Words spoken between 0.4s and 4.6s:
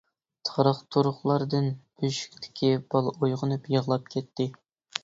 «تاراق-تۇرۇقلار» دىن بۆشۈكتىكى بالا ئويغىنىپ يىغلاپ كەتتى.